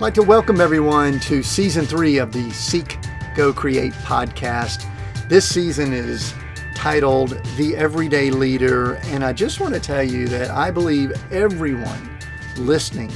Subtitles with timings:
[0.00, 2.96] I'd like to welcome everyone to season three of the Seek,
[3.36, 4.88] Go, Create podcast.
[5.28, 6.32] This season is
[6.74, 12.18] titled The Everyday Leader, and I just want to tell you that I believe everyone
[12.56, 13.12] listening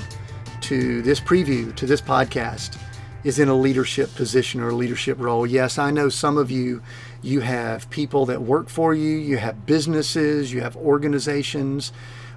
[0.61, 2.79] to this preview, to this podcast,
[3.25, 5.47] is in a leadership position or a leadership role.
[5.47, 6.83] Yes, I know some of you,
[7.23, 11.93] you have people that work for you, you have businesses, you have organizations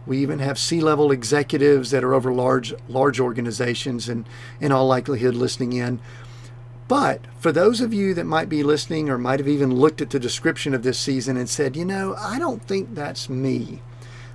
[0.08, 4.26] we even have C-level executives that are over large large organizations and
[4.60, 6.00] in all likelihood listening in.
[6.88, 10.10] But for those of you that might be listening or might have even looked at
[10.10, 13.82] the description of this season and said, you know, I don't think that's me.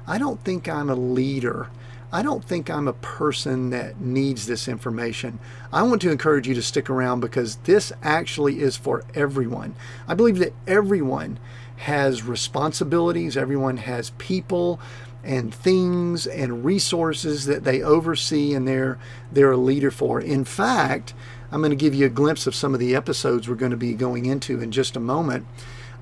[0.07, 1.69] I don't think I'm a leader.
[2.13, 5.39] I don't think I'm a person that needs this information.
[5.73, 9.75] I want to encourage you to stick around because this actually is for everyone.
[10.07, 11.39] I believe that everyone
[11.79, 14.79] has responsibilities, everyone has people
[15.25, 18.99] and things and resources that they oversee and they're
[19.31, 20.21] they're a leader for.
[20.21, 21.15] In fact,
[21.51, 23.77] I'm going to give you a glimpse of some of the episodes we're going to
[23.77, 25.47] be going into in just a moment.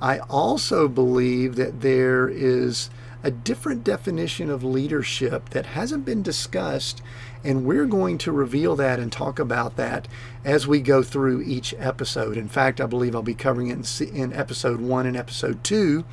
[0.00, 2.90] I also believe that there is
[3.22, 7.02] a different definition of leadership that hasn't been discussed,
[7.44, 10.08] and we're going to reveal that and talk about that
[10.44, 12.36] as we go through each episode.
[12.36, 16.04] In fact, I believe I'll be covering it in, episode one and episode two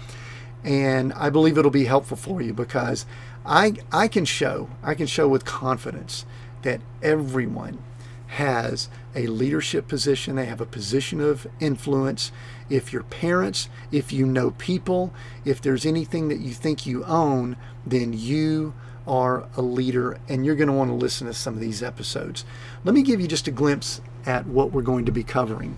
[0.64, 3.06] and I believe it'll be helpful for you because
[3.46, 6.26] I I can show I can show with confidence
[6.64, 7.80] that everyone
[8.28, 12.32] has a leadership position they have a position of influence
[12.70, 15.14] if you're parents if you know people
[15.46, 17.56] if there's anything that you think you own
[17.86, 18.74] then you
[19.08, 22.44] are a leader and you're going to want to listen to some of these episodes
[22.84, 25.78] let me give you just a glimpse at what we're going to be covering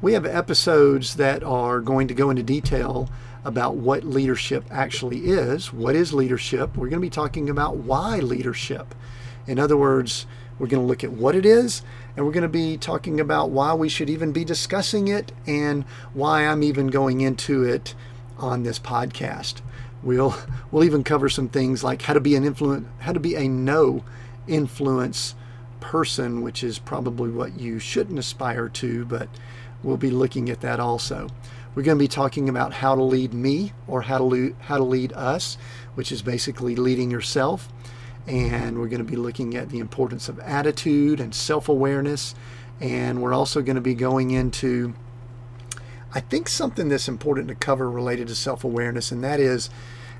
[0.00, 3.10] we have episodes that are going to go into detail
[3.44, 5.72] about what leadership actually is.
[5.72, 6.76] What is leadership?
[6.76, 8.94] We're going to be talking about why leadership.
[9.46, 10.26] In other words,
[10.58, 11.82] we're going to look at what it is,
[12.16, 15.84] and we're going to be talking about why we should even be discussing it and
[16.14, 17.94] why I'm even going into it
[18.38, 19.60] on this podcast.
[20.02, 20.34] We'll
[20.70, 23.48] we'll even cover some things like how to be an influence, how to be a
[23.48, 24.04] no
[24.46, 25.34] influence
[25.80, 29.28] person, which is probably what you shouldn't aspire to, but
[29.82, 31.28] we'll be looking at that also.
[31.74, 34.78] We're going to be talking about how to lead me or how to lead, how
[34.78, 35.56] to lead us,
[35.94, 37.68] which is basically leading yourself.
[38.28, 42.34] And we're going to be looking at the importance of attitude and self-awareness.
[42.80, 44.94] And we're also going to be going into
[46.12, 49.68] I think something that's important to cover related to self-awareness and that is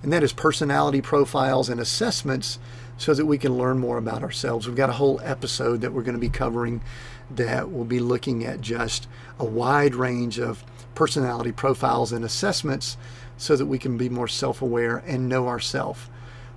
[0.03, 2.59] and that is personality profiles and assessments
[2.99, 4.67] so that we can learn more about ourselves.
[4.67, 6.83] We've got a whole episode that we're going to be covering
[7.31, 9.09] that will be looking at just
[9.39, 10.65] a wide range of
[10.95, 12.97] personality profiles and assessments
[13.37, 16.09] so that we can be more self aware and know ourselves.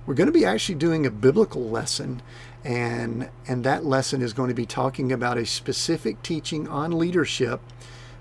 [0.04, 2.22] We're going to be actually doing a biblical lesson,
[2.64, 7.60] and, and that lesson is going to be talking about a specific teaching on leadership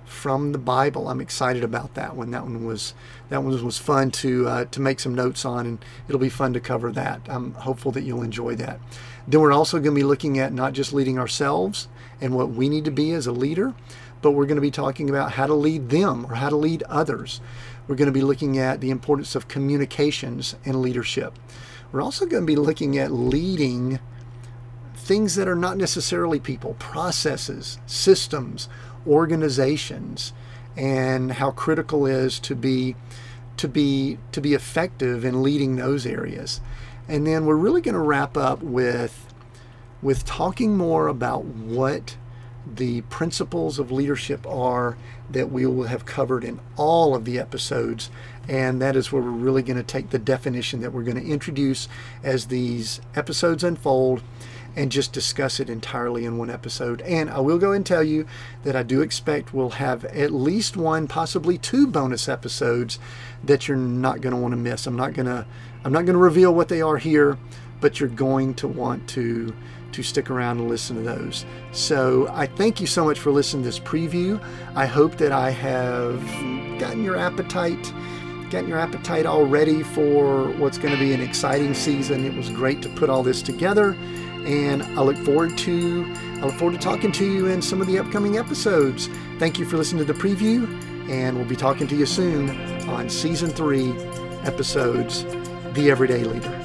[0.05, 1.07] from the Bible.
[1.07, 2.29] I'm excited about that one.
[2.29, 2.93] That one was
[3.29, 6.53] that one was fun to uh, to make some notes on, and it'll be fun
[6.53, 7.21] to cover that.
[7.27, 8.79] I'm hopeful that you'll enjoy that.
[9.27, 11.87] Then we're also going to be looking at not just leading ourselves
[12.19, 13.73] and what we need to be as a leader,
[14.21, 16.83] but we're going to be talking about how to lead them or how to lead
[16.83, 17.41] others.
[17.87, 21.33] We're going to be looking at the importance of communications and leadership.
[21.91, 23.99] We're also going to be looking at leading
[24.95, 28.69] things that are not necessarily people, processes, systems,
[29.05, 30.31] organizations,
[30.77, 32.95] and how critical is to be
[33.57, 36.61] to be to be effective in leading those areas.
[37.07, 39.27] And then we're really going to wrap up with
[40.01, 42.15] with talking more about what
[42.65, 44.97] the principles of leadership are
[45.29, 48.09] that we will have covered in all of the episodes.
[48.47, 51.31] And that is where we're really going to take the definition that we're going to
[51.31, 51.87] introduce
[52.23, 54.21] as these episodes unfold
[54.75, 57.01] and just discuss it entirely in one episode.
[57.01, 58.25] And I will go and tell you
[58.63, 62.99] that I do expect we'll have at least one, possibly two bonus episodes
[63.43, 64.87] that you're not going to want to miss.
[64.87, 65.45] I'm not going to
[65.83, 67.39] I'm not going to reveal what they are here,
[67.81, 69.53] but you're going to want to
[69.91, 71.45] to stick around and listen to those.
[71.73, 74.41] So I thank you so much for listening to this preview.
[74.73, 76.21] I hope that I have
[76.79, 77.93] gotten your appetite,
[78.49, 82.25] gotten your appetite all ready for what's going to be an exciting season.
[82.25, 83.91] It was great to put all this together,
[84.45, 86.05] and I look forward to
[86.41, 89.09] I look forward to talking to you in some of the upcoming episodes.
[89.37, 90.67] Thank you for listening to the preview,
[91.09, 92.49] and we'll be talking to you soon
[92.89, 93.91] on season three,
[94.43, 95.23] episodes,
[95.73, 96.60] The Everyday Leader.